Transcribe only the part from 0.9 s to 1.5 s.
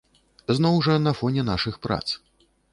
на фоне